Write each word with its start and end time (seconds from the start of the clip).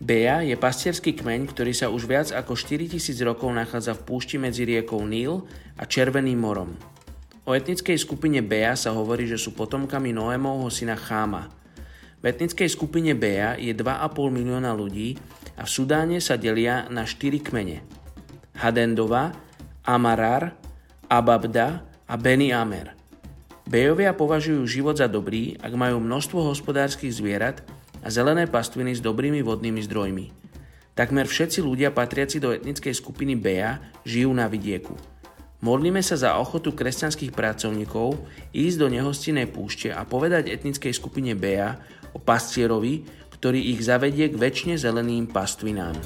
Bea 0.00 0.40
je 0.40 0.56
pastierský 0.56 1.12
kmeň, 1.12 1.52
ktorý 1.52 1.76
sa 1.76 1.92
už 1.92 2.08
viac 2.08 2.32
ako 2.32 2.56
4000 2.56 3.12
rokov 3.20 3.52
nachádza 3.52 3.92
v 3.92 4.08
púšti 4.08 4.40
medzi 4.40 4.64
riekou 4.64 5.04
Níl 5.04 5.44
a 5.76 5.84
Červeným 5.84 6.40
morom. 6.40 6.72
O 7.44 7.52
etnickej 7.52 8.00
skupine 8.00 8.40
Bea 8.40 8.72
sa 8.80 8.96
hovorí, 8.96 9.28
že 9.28 9.36
sú 9.36 9.52
potomkami 9.52 10.16
Noémovho 10.16 10.72
syna 10.72 10.96
Cháma. 10.96 11.52
V 12.16 12.24
etnickej 12.32 12.72
skupine 12.72 13.12
Bea 13.12 13.60
je 13.60 13.76
2,5 13.76 14.32
milióna 14.32 14.72
ľudí 14.72 15.20
a 15.60 15.68
v 15.68 15.72
Sudáne 15.72 16.16
sa 16.24 16.40
delia 16.40 16.88
na 16.88 17.04
4 17.04 17.36
kmene. 17.44 17.84
Hadendova, 18.56 19.36
Amarar, 19.84 20.56
Ababda 21.12 21.84
a 22.08 22.14
Beni 22.16 22.56
Amer– 22.56 22.96
Bejovia 23.70 24.10
považujú 24.10 24.66
život 24.66 24.98
za 24.98 25.06
dobrý, 25.06 25.54
ak 25.62 25.70
majú 25.78 26.02
množstvo 26.02 26.42
hospodárskych 26.42 27.14
zvierat 27.14 27.62
a 28.00 28.08
zelené 28.08 28.48
pastviny 28.48 28.96
s 28.96 29.04
dobrými 29.04 29.44
vodnými 29.44 29.80
zdrojmi. 29.84 30.26
Takmer 30.92 31.24
všetci 31.24 31.64
ľudia 31.64 31.94
patriaci 31.94 32.42
do 32.42 32.52
etnickej 32.52 32.92
skupiny 32.92 33.38
Beja 33.38 33.80
žijú 34.04 34.34
na 34.34 34.50
vidieku. 34.50 34.92
Modlíme 35.60 36.00
sa 36.00 36.16
za 36.16 36.40
ochotu 36.40 36.72
kresťanských 36.72 37.36
pracovníkov 37.36 38.16
ísť 38.56 38.76
do 38.80 38.88
nehostinej 38.88 39.48
púšte 39.52 39.92
a 39.92 40.08
povedať 40.08 40.48
etnickej 40.48 40.92
skupine 40.96 41.36
Beja 41.36 41.76
o 42.12 42.18
pastierovi, 42.18 43.04
ktorý 43.36 43.72
ich 43.72 43.84
zavedie 43.84 44.28
k 44.32 44.40
väčšine 44.40 44.76
zeleným 44.80 45.28
pastvinám. 45.28 45.96